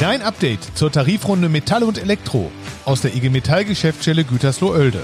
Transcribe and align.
Dein 0.00 0.22
Update 0.22 0.78
zur 0.78 0.90
Tarifrunde 0.90 1.50
Metall 1.50 1.82
und 1.82 1.98
Elektro 1.98 2.50
aus 2.86 3.02
der 3.02 3.14
IG 3.14 3.28
Metall 3.28 3.66
Geschäftsstelle 3.66 4.24
Gütersloh-Oelde. 4.24 5.02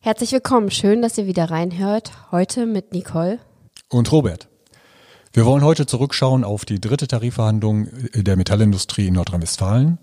Herzlich 0.00 0.30
willkommen, 0.30 0.70
schön, 0.70 1.02
dass 1.02 1.18
ihr 1.18 1.26
wieder 1.26 1.50
reinhört. 1.50 2.12
Heute 2.30 2.66
mit 2.66 2.92
Nicole 2.92 3.40
und 3.88 4.12
Robert. 4.12 4.48
Wir 5.32 5.44
wollen 5.44 5.64
heute 5.64 5.86
zurückschauen 5.86 6.44
auf 6.44 6.66
die 6.66 6.80
dritte 6.80 7.08
Tarifverhandlung 7.08 7.88
der 8.14 8.36
Metallindustrie 8.36 9.08
in 9.08 9.14
Nordrhein-Westfalen. 9.14 9.98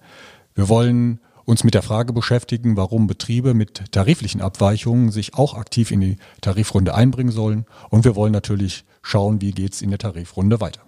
Wir 0.53 0.67
wollen 0.67 1.21
uns 1.45 1.63
mit 1.63 1.75
der 1.75 1.81
Frage 1.81 2.11
beschäftigen, 2.11 2.75
warum 2.75 3.07
Betriebe 3.07 3.53
mit 3.53 3.89
tariflichen 3.93 4.41
Abweichungen 4.41 5.11
sich 5.11 5.33
auch 5.33 5.53
aktiv 5.53 5.91
in 5.91 6.01
die 6.01 6.17
Tarifrunde 6.41 6.93
einbringen 6.93 7.31
sollen. 7.31 7.65
Und 7.89 8.03
wir 8.03 8.17
wollen 8.17 8.33
natürlich 8.33 8.83
schauen, 9.01 9.39
wie 9.39 9.51
geht's 9.51 9.81
in 9.81 9.91
der 9.91 9.99
Tarifrunde 9.99 10.59
weiter. 10.59 10.81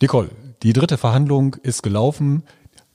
Nicole, 0.00 0.30
die 0.62 0.72
dritte 0.72 0.96
Verhandlung 0.96 1.56
ist 1.62 1.82
gelaufen. 1.82 2.44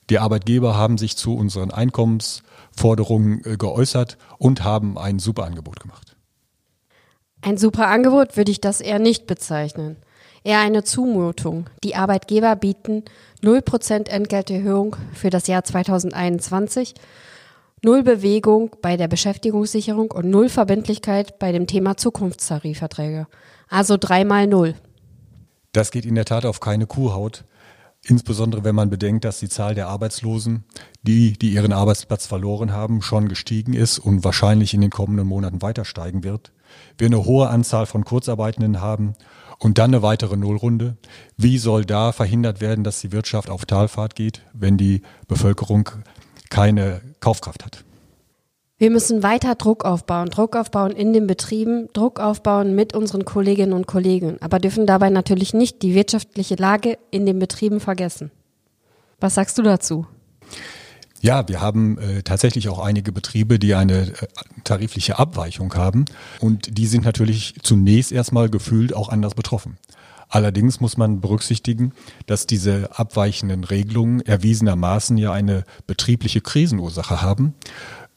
Die 0.10 0.20
Arbeitgeber 0.20 0.78
haben 0.78 0.98
sich 0.98 1.18
zu 1.18 1.36
unseren 1.36 1.72
Einkommensforderungen 1.72 3.42
äh, 3.44 3.58
geäußert 3.58 4.18
und 4.38 4.64
haben 4.64 4.98
ein 4.98 5.20
super 5.20 5.44
Angebot 5.46 5.80
gemacht. 5.80 6.16
Ein 7.42 7.58
super 7.58 7.88
Angebot 7.88 8.38
würde 8.38 8.52
ich 8.52 8.62
das 8.62 8.82
eher 8.82 9.00
nicht 9.00 9.28
bezeichnen. 9.28 9.98
Eher 10.44 10.60
eine 10.60 10.84
Zumutung. 10.84 11.70
Die 11.84 11.96
Arbeitgeber 11.96 12.56
bieten 12.56 13.04
0% 13.44 14.10
Entgelterhöhung 14.10 14.96
für 15.14 15.30
das 15.30 15.48
Jahr 15.48 15.64
2021, 15.64 16.96
null 17.84 18.02
Bewegung 18.02 18.76
bei 18.82 18.98
der 18.98 19.08
Beschäftigungssicherung 19.08 20.12
und 20.12 20.30
null 20.30 20.50
Verbindlichkeit 20.50 21.38
bei 21.38 21.52
dem 21.52 21.68
Thema 21.68 21.98
Zukunftstarifverträge. 21.98 23.28
Also 23.68 23.98
dreimal 24.00 24.48
null. 24.48 24.76
Das 25.74 25.92
geht 25.92 26.06
in 26.06 26.16
der 26.16 26.26
Tat 26.26 26.46
auf 26.46 26.60
keine 26.60 26.88
Kuhhaut. 26.88 27.44
Insbesondere 28.10 28.64
wenn 28.64 28.74
man 28.74 28.90
bedenkt, 28.90 29.26
dass 29.26 29.40
die 29.40 29.50
Zahl 29.50 29.76
der 29.76 29.90
Arbeitslosen, 29.90 30.64
die, 31.04 31.34
die 31.34 31.50
ihren 31.50 31.74
Arbeitsplatz 31.74 32.26
verloren 32.26 32.72
haben, 32.72 33.02
schon 33.02 33.28
gestiegen 33.28 33.74
ist 33.74 34.00
und 34.00 34.24
wahrscheinlich 34.24 34.74
in 34.74 34.80
den 34.80 34.92
kommenden 34.92 35.28
Monaten 35.28 35.62
weiter 35.62 35.84
steigen 35.84 36.24
wird. 36.24 36.54
Wir 36.98 37.08
eine 37.08 37.26
hohe 37.26 37.50
Anzahl 37.50 37.86
von 37.86 38.06
Kurzarbeitenden 38.06 38.80
haben 38.80 39.16
und 39.60 39.78
dann 39.78 39.94
eine 39.94 40.04
weitere 40.04 40.38
Nullrunde. 40.38 40.96
Wie 41.36 41.58
soll 41.58 41.84
da 41.84 42.14
verhindert 42.14 42.62
werden, 42.62 42.86
dass 42.86 43.02
die 43.02 43.12
Wirtschaft 43.12 43.50
auf 43.50 43.66
Talfahrt 43.66 44.16
geht, 44.16 44.42
wenn 44.54 44.78
die 44.78 45.02
Bevölkerung 45.28 45.90
keine 46.50 47.02
Kaufkraft 47.20 47.66
hat? 47.66 47.84
Wir 48.80 48.92
müssen 48.92 49.24
weiter 49.24 49.56
Druck 49.56 49.86
aufbauen, 49.86 50.30
Druck 50.30 50.56
aufbauen 50.56 50.92
in 50.92 51.12
den 51.12 51.26
Betrieben, 51.26 51.88
Druck 51.94 52.20
aufbauen 52.20 52.76
mit 52.76 52.94
unseren 52.94 53.26
Kolleginnen 53.26 53.74
und 53.74 53.88
Kollegen, 53.88 54.38
aber 54.40 54.60
dürfen 54.60 54.86
dabei 54.86 55.10
natürlich 55.10 55.56
nicht 55.56 55.82
die 55.82 55.96
wirtschaftliche 55.96 56.54
Lage 56.54 57.00
in 57.10 57.26
den 57.26 57.40
Betrieben 57.40 57.80
vergessen. 57.80 58.30
Was 59.20 59.34
sagst 59.34 59.58
du 59.58 59.64
dazu? 59.64 60.06
Ja, 61.22 61.48
wir 61.48 61.60
haben 61.60 61.98
äh, 61.98 62.22
tatsächlich 62.22 62.70
auch 62.70 62.78
einige 62.78 63.12
Betriebe, 63.12 63.58
die 63.58 63.74
eine 63.74 64.10
äh, 64.10 64.14
tarifliche 64.64 65.18
Abweichung 65.18 65.74
haben 65.74 66.06
und 66.40 66.78
die 66.78 66.86
sind 66.86 67.04
natürlich 67.04 67.56
zunächst 67.64 68.12
erstmal 68.12 68.48
gefühlt 68.48 68.96
auch 68.96 69.10
anders 69.10 69.34
betroffen. 69.34 69.80
Allerdings 70.30 70.82
muss 70.82 70.98
man 70.98 71.20
berücksichtigen, 71.20 71.94
dass 72.28 72.46
diese 72.46 72.92
abweichenden 73.00 73.64
Regelungen 73.64 74.22
erwiesenermaßen 74.22 75.18
ja 75.18 75.32
eine 75.32 75.64
betriebliche 75.88 76.42
Krisenursache 76.42 77.24
haben 77.24 77.56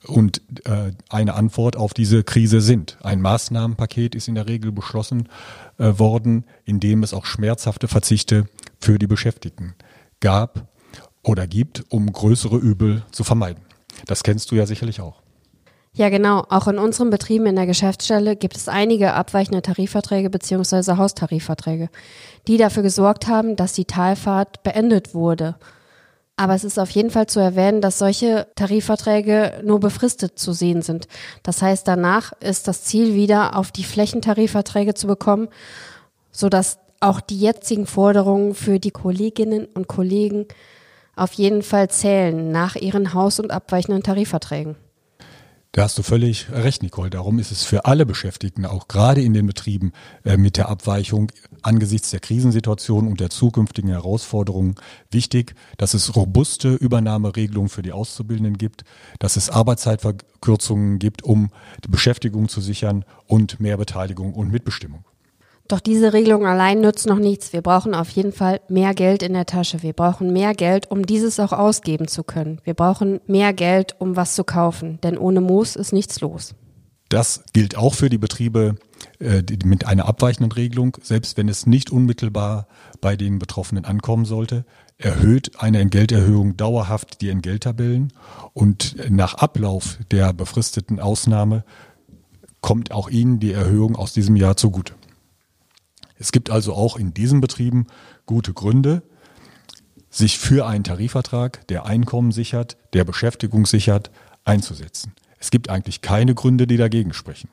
und 0.06 0.42
äh, 0.64 0.92
eine 1.08 1.34
Antwort 1.34 1.76
auf 1.76 1.94
diese 1.94 2.24
Krise 2.24 2.60
sind. 2.60 2.98
Ein 3.02 3.20
Maßnahmenpaket 3.20 4.14
ist 4.14 4.28
in 4.28 4.34
der 4.34 4.48
Regel 4.48 4.72
beschlossen 4.72 5.28
äh, 5.78 5.98
worden, 5.98 6.44
in 6.64 6.80
dem 6.80 7.02
es 7.02 7.12
auch 7.12 7.26
schmerzhafte 7.26 7.88
Verzichte 7.88 8.46
für 8.80 8.98
die 8.98 9.06
Beschäftigten 9.06 9.74
gab 10.20 10.68
oder 11.22 11.46
gibt, 11.46 11.84
um 11.90 12.10
größere 12.10 12.56
Übel 12.56 13.02
zu 13.10 13.24
vermeiden. 13.24 13.62
Das 14.06 14.22
kennst 14.22 14.50
du 14.50 14.56
ja 14.56 14.66
sicherlich 14.66 15.00
auch. 15.00 15.20
Ja, 15.92 16.08
genau. 16.08 16.44
Auch 16.48 16.68
in 16.68 16.78
unseren 16.78 17.10
Betrieben 17.10 17.46
in 17.46 17.56
der 17.56 17.66
Geschäftsstelle 17.66 18.36
gibt 18.36 18.56
es 18.56 18.68
einige 18.68 19.14
abweichende 19.14 19.60
Tarifverträge 19.60 20.30
bzw. 20.30 20.96
Haustarifverträge, 20.96 21.90
die 22.46 22.58
dafür 22.58 22.84
gesorgt 22.84 23.26
haben, 23.26 23.56
dass 23.56 23.72
die 23.72 23.86
Talfahrt 23.86 24.62
beendet 24.62 25.14
wurde. 25.14 25.56
Aber 26.40 26.54
es 26.54 26.64
ist 26.64 26.78
auf 26.78 26.88
jeden 26.92 27.10
Fall 27.10 27.26
zu 27.26 27.38
erwähnen, 27.38 27.82
dass 27.82 27.98
solche 27.98 28.46
Tarifverträge 28.54 29.60
nur 29.62 29.78
befristet 29.78 30.38
zu 30.38 30.54
sehen 30.54 30.80
sind. 30.80 31.06
Das 31.42 31.60
heißt, 31.60 31.86
danach 31.86 32.32
ist 32.40 32.66
das 32.66 32.82
Ziel 32.84 33.14
wieder 33.14 33.58
auf 33.58 33.72
die 33.72 33.84
Flächentarifverträge 33.84 34.94
zu 34.94 35.06
bekommen, 35.06 35.48
sodass 36.32 36.78
auch 36.98 37.20
die 37.20 37.38
jetzigen 37.38 37.84
Forderungen 37.84 38.54
für 38.54 38.80
die 38.80 38.90
Kolleginnen 38.90 39.66
und 39.66 39.86
Kollegen 39.86 40.46
auf 41.14 41.34
jeden 41.34 41.60
Fall 41.60 41.90
zählen 41.90 42.50
nach 42.50 42.74
ihren 42.74 43.12
Haus- 43.12 43.38
und 43.38 43.50
abweichenden 43.50 44.02
Tarifverträgen. 44.02 44.76
Da 45.72 45.84
hast 45.84 45.96
du 45.98 46.02
völlig 46.02 46.50
recht, 46.50 46.82
Nicole. 46.82 47.10
Darum 47.10 47.38
ist 47.38 47.52
es 47.52 47.62
für 47.62 47.84
alle 47.84 48.04
Beschäftigten, 48.04 48.66
auch 48.66 48.88
gerade 48.88 49.22
in 49.22 49.34
den 49.34 49.46
Betrieben, 49.46 49.92
äh, 50.24 50.36
mit 50.36 50.56
der 50.56 50.68
Abweichung 50.68 51.30
angesichts 51.62 52.10
der 52.10 52.18
Krisensituation 52.18 53.06
und 53.06 53.20
der 53.20 53.30
zukünftigen 53.30 53.88
Herausforderungen 53.88 54.74
wichtig, 55.12 55.54
dass 55.76 55.94
es 55.94 56.16
robuste 56.16 56.74
Übernahmeregelungen 56.74 57.68
für 57.68 57.82
die 57.82 57.92
Auszubildenden 57.92 58.58
gibt, 58.58 58.82
dass 59.20 59.36
es 59.36 59.48
Arbeitszeitverkürzungen 59.48 60.98
gibt, 60.98 61.22
um 61.22 61.50
die 61.84 61.88
Beschäftigung 61.88 62.48
zu 62.48 62.60
sichern 62.60 63.04
und 63.28 63.60
mehr 63.60 63.76
Beteiligung 63.76 64.34
und 64.34 64.50
Mitbestimmung. 64.50 65.04
Doch 65.70 65.78
diese 65.78 66.12
Regelung 66.12 66.46
allein 66.46 66.80
nützt 66.80 67.06
noch 67.06 67.20
nichts. 67.20 67.52
Wir 67.52 67.62
brauchen 67.62 67.94
auf 67.94 68.10
jeden 68.10 68.32
Fall 68.32 68.60
mehr 68.68 68.92
Geld 68.92 69.22
in 69.22 69.34
der 69.34 69.46
Tasche. 69.46 69.84
Wir 69.84 69.92
brauchen 69.92 70.32
mehr 70.32 70.52
Geld, 70.52 70.90
um 70.90 71.06
dieses 71.06 71.38
auch 71.38 71.52
ausgeben 71.52 72.08
zu 72.08 72.24
können. 72.24 72.60
Wir 72.64 72.74
brauchen 72.74 73.20
mehr 73.28 73.52
Geld, 73.52 73.94
um 74.00 74.16
was 74.16 74.34
zu 74.34 74.42
kaufen. 74.42 74.98
Denn 75.04 75.16
ohne 75.16 75.40
Moos 75.40 75.76
ist 75.76 75.92
nichts 75.92 76.20
los. 76.20 76.56
Das 77.08 77.44
gilt 77.52 77.76
auch 77.76 77.94
für 77.94 78.10
die 78.10 78.18
Betriebe 78.18 78.74
äh, 79.20 79.44
mit 79.64 79.86
einer 79.86 80.06
abweichenden 80.06 80.50
Regelung. 80.50 80.96
Selbst 81.04 81.36
wenn 81.36 81.48
es 81.48 81.66
nicht 81.66 81.92
unmittelbar 81.92 82.66
bei 83.00 83.14
den 83.14 83.38
Betroffenen 83.38 83.84
ankommen 83.84 84.24
sollte, 84.24 84.64
erhöht 84.98 85.60
eine 85.60 85.78
Entgelterhöhung 85.78 86.56
dauerhaft 86.56 87.20
die 87.20 87.28
Entgelttabellen. 87.28 88.12
Und 88.54 88.96
nach 89.08 89.34
Ablauf 89.34 90.00
der 90.10 90.32
befristeten 90.32 90.98
Ausnahme 90.98 91.62
kommt 92.60 92.90
auch 92.90 93.08
Ihnen 93.08 93.38
die 93.38 93.52
Erhöhung 93.52 93.94
aus 93.94 94.12
diesem 94.12 94.34
Jahr 94.34 94.56
zugute. 94.56 94.94
Es 96.20 96.32
gibt 96.32 96.50
also 96.50 96.74
auch 96.74 96.96
in 96.96 97.14
diesen 97.14 97.40
Betrieben 97.40 97.86
gute 98.26 98.52
Gründe, 98.52 99.02
sich 100.10 100.38
für 100.38 100.66
einen 100.66 100.84
Tarifvertrag, 100.84 101.66
der 101.68 101.86
Einkommen 101.86 102.30
sichert, 102.30 102.76
der 102.92 103.04
Beschäftigung 103.04 103.64
sichert, 103.64 104.10
einzusetzen. 104.44 105.14
Es 105.38 105.50
gibt 105.50 105.70
eigentlich 105.70 106.02
keine 106.02 106.34
Gründe, 106.34 106.66
die 106.66 106.76
dagegen 106.76 107.14
sprechen. 107.14 107.48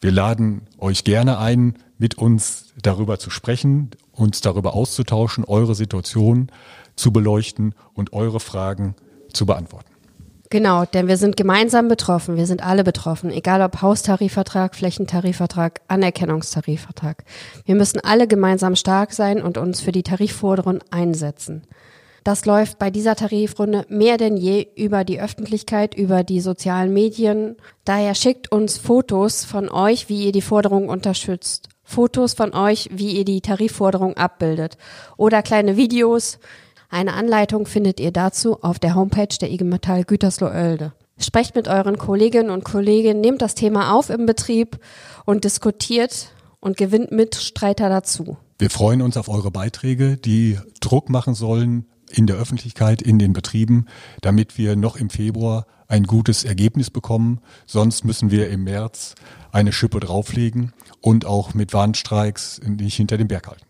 Wir 0.00 0.12
laden 0.12 0.62
euch 0.78 1.02
gerne 1.02 1.38
ein, 1.38 1.74
mit 1.98 2.16
uns 2.16 2.72
darüber 2.80 3.18
zu 3.18 3.30
sprechen, 3.30 3.90
uns 4.12 4.40
darüber 4.40 4.74
auszutauschen, 4.74 5.44
eure 5.44 5.74
Situation 5.74 6.52
zu 6.94 7.12
beleuchten 7.12 7.74
und 7.94 8.12
eure 8.12 8.38
Fragen 8.38 8.94
zu 9.32 9.44
beantworten. 9.44 9.87
Genau, 10.50 10.86
denn 10.86 11.08
wir 11.08 11.18
sind 11.18 11.36
gemeinsam 11.36 11.88
betroffen. 11.88 12.36
Wir 12.36 12.46
sind 12.46 12.64
alle 12.64 12.82
betroffen, 12.82 13.30
egal 13.30 13.60
ob 13.60 13.82
Haustarifvertrag, 13.82 14.74
Flächentarifvertrag, 14.74 15.80
Anerkennungstarifvertrag. 15.88 17.24
Wir 17.66 17.74
müssen 17.74 18.00
alle 18.00 18.26
gemeinsam 18.26 18.74
stark 18.74 19.12
sein 19.12 19.42
und 19.42 19.58
uns 19.58 19.80
für 19.80 19.92
die 19.92 20.02
Tarifforderungen 20.02 20.80
einsetzen. 20.90 21.64
Das 22.24 22.46
läuft 22.46 22.78
bei 22.78 22.90
dieser 22.90 23.14
Tarifrunde 23.14 23.84
mehr 23.88 24.16
denn 24.16 24.36
je 24.36 24.68
über 24.76 25.04
die 25.04 25.20
Öffentlichkeit, 25.20 25.94
über 25.94 26.24
die 26.24 26.40
sozialen 26.40 26.92
Medien. 26.92 27.56
Daher 27.84 28.14
schickt 28.14 28.50
uns 28.50 28.78
Fotos 28.78 29.44
von 29.44 29.68
euch, 29.68 30.08
wie 30.08 30.24
ihr 30.24 30.32
die 30.32 30.42
Forderung 30.42 30.88
unterstützt. 30.88 31.68
Fotos 31.84 32.34
von 32.34 32.52
euch, 32.54 32.90
wie 32.92 33.12
ihr 33.12 33.24
die 33.24 33.40
Tarifforderung 33.40 34.16
abbildet. 34.18 34.76
Oder 35.16 35.42
kleine 35.42 35.78
Videos, 35.78 36.38
eine 36.90 37.12
Anleitung 37.12 37.66
findet 37.66 38.00
ihr 38.00 38.12
dazu 38.12 38.62
auf 38.62 38.78
der 38.78 38.94
Homepage 38.94 39.36
der 39.40 39.50
IG 39.50 39.64
Metall 39.64 40.04
Gütersloh-Oelde. 40.04 40.92
Sprecht 41.20 41.54
mit 41.54 41.68
euren 41.68 41.98
Kolleginnen 41.98 42.50
und 42.50 42.64
Kollegen, 42.64 43.20
nehmt 43.20 43.42
das 43.42 43.54
Thema 43.54 43.92
auf 43.92 44.08
im 44.08 44.24
Betrieb 44.24 44.78
und 45.26 45.44
diskutiert 45.44 46.32
und 46.60 46.76
gewinnt 46.76 47.12
Mitstreiter 47.12 47.88
dazu. 47.88 48.38
Wir 48.58 48.70
freuen 48.70 49.02
uns 49.02 49.16
auf 49.16 49.28
eure 49.28 49.50
Beiträge, 49.50 50.16
die 50.16 50.58
Druck 50.80 51.10
machen 51.10 51.34
sollen 51.34 51.86
in 52.10 52.26
der 52.26 52.36
Öffentlichkeit, 52.36 53.02
in 53.02 53.18
den 53.18 53.32
Betrieben, 53.32 53.86
damit 54.22 54.56
wir 54.56 54.74
noch 54.74 54.96
im 54.96 55.10
Februar 55.10 55.66
ein 55.88 56.04
gutes 56.04 56.44
Ergebnis 56.44 56.90
bekommen. 56.90 57.40
Sonst 57.66 58.04
müssen 58.04 58.30
wir 58.30 58.48
im 58.48 58.64
März 58.64 59.14
eine 59.52 59.72
Schippe 59.72 60.00
drauflegen 60.00 60.72
und 61.00 61.26
auch 61.26 61.54
mit 61.54 61.72
Warnstreiks 61.72 62.60
nicht 62.64 62.96
hinter 62.96 63.18
dem 63.18 63.28
Berg 63.28 63.48
halten. 63.48 63.67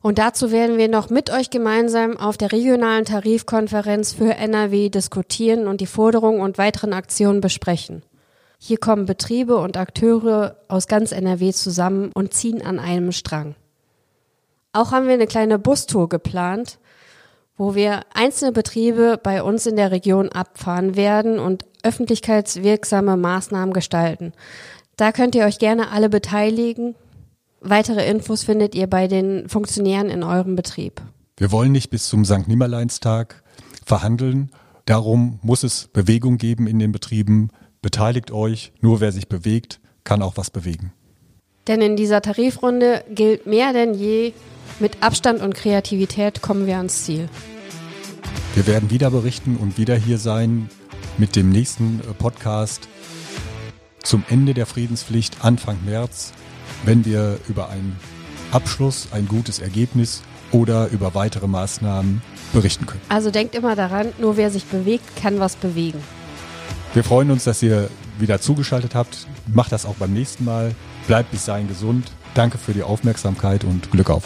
Und 0.00 0.18
dazu 0.18 0.52
werden 0.52 0.78
wir 0.78 0.88
noch 0.88 1.10
mit 1.10 1.30
euch 1.30 1.50
gemeinsam 1.50 2.16
auf 2.16 2.36
der 2.36 2.52
regionalen 2.52 3.04
Tarifkonferenz 3.04 4.12
für 4.12 4.34
NRW 4.34 4.90
diskutieren 4.90 5.66
und 5.66 5.80
die 5.80 5.86
Forderungen 5.86 6.40
und 6.40 6.58
weiteren 6.58 6.92
Aktionen 6.92 7.40
besprechen. 7.40 8.02
Hier 8.58 8.78
kommen 8.78 9.06
Betriebe 9.06 9.56
und 9.56 9.76
Akteure 9.76 10.56
aus 10.68 10.88
ganz 10.88 11.12
NRW 11.12 11.52
zusammen 11.52 12.10
und 12.12 12.34
ziehen 12.34 12.64
an 12.64 12.78
einem 12.78 13.12
Strang. 13.12 13.54
Auch 14.72 14.92
haben 14.92 15.06
wir 15.06 15.14
eine 15.14 15.26
kleine 15.26 15.58
Bustour 15.58 16.08
geplant, 16.08 16.78
wo 17.56 17.74
wir 17.74 18.02
einzelne 18.14 18.52
Betriebe 18.52 19.18
bei 19.20 19.42
uns 19.42 19.66
in 19.66 19.76
der 19.76 19.90
Region 19.90 20.28
abfahren 20.28 20.96
werden 20.96 21.38
und 21.38 21.64
öffentlichkeitswirksame 21.82 23.16
Maßnahmen 23.16 23.72
gestalten. 23.72 24.32
Da 24.96 25.12
könnt 25.12 25.34
ihr 25.34 25.44
euch 25.44 25.58
gerne 25.58 25.90
alle 25.90 26.08
beteiligen. 26.08 26.94
Weitere 27.60 28.08
Infos 28.08 28.44
findet 28.44 28.74
ihr 28.74 28.86
bei 28.86 29.08
den 29.08 29.48
Funktionären 29.48 30.10
in 30.10 30.22
eurem 30.22 30.56
Betrieb. 30.56 31.02
Wir 31.36 31.52
wollen 31.52 31.72
nicht 31.72 31.90
bis 31.90 32.08
zum 32.08 32.24
St. 32.24 32.46
Nimmerleinstag 32.46 33.42
verhandeln. 33.84 34.50
Darum 34.84 35.38
muss 35.42 35.64
es 35.64 35.88
Bewegung 35.88 36.38
geben 36.38 36.66
in 36.66 36.78
den 36.78 36.92
Betrieben. 36.92 37.50
Beteiligt 37.82 38.30
euch. 38.30 38.72
Nur 38.80 39.00
wer 39.00 39.12
sich 39.12 39.28
bewegt, 39.28 39.80
kann 40.04 40.22
auch 40.22 40.36
was 40.36 40.50
bewegen. 40.50 40.92
Denn 41.66 41.82
in 41.82 41.96
dieser 41.96 42.22
Tarifrunde 42.22 43.04
gilt 43.14 43.46
mehr 43.46 43.72
denn 43.72 43.94
je, 43.94 44.32
mit 44.80 45.02
Abstand 45.02 45.42
und 45.42 45.54
Kreativität 45.54 46.40
kommen 46.40 46.66
wir 46.66 46.78
ans 46.78 47.04
Ziel. 47.04 47.28
Wir 48.54 48.66
werden 48.66 48.90
wieder 48.90 49.10
berichten 49.10 49.56
und 49.56 49.76
wieder 49.78 49.96
hier 49.96 50.18
sein 50.18 50.68
mit 51.18 51.36
dem 51.36 51.50
nächsten 51.50 52.00
äh, 52.00 52.14
Podcast 52.14 52.88
zum 54.02 54.24
Ende 54.28 54.54
der 54.54 54.66
Friedenspflicht 54.66 55.44
Anfang 55.44 55.78
März, 55.84 56.32
wenn 56.84 57.04
wir 57.04 57.38
über 57.48 57.68
einen 57.70 57.96
Abschluss, 58.52 59.08
ein 59.12 59.28
gutes 59.28 59.58
Ergebnis 59.58 60.22
oder 60.52 60.88
über 60.88 61.14
weitere 61.14 61.46
Maßnahmen 61.46 62.22
berichten 62.52 62.86
können. 62.86 63.02
Also 63.08 63.30
denkt 63.30 63.54
immer 63.54 63.76
daran, 63.76 64.12
nur 64.18 64.36
wer 64.36 64.50
sich 64.50 64.64
bewegt, 64.64 65.16
kann 65.16 65.38
was 65.40 65.56
bewegen. 65.56 66.00
Wir 66.94 67.04
freuen 67.04 67.30
uns, 67.30 67.44
dass 67.44 67.62
ihr 67.62 67.90
wieder 68.18 68.40
zugeschaltet 68.40 68.94
habt. 68.94 69.26
Macht 69.52 69.72
das 69.72 69.84
auch 69.84 69.94
beim 69.96 70.12
nächsten 70.12 70.44
Mal. 70.44 70.74
Bleibt 71.06 71.30
bis 71.30 71.44
dahin 71.44 71.68
gesund. 71.68 72.10
Danke 72.34 72.58
für 72.58 72.72
die 72.72 72.82
Aufmerksamkeit 72.82 73.64
und 73.64 73.90
Glück 73.90 74.10
auf. 74.10 74.24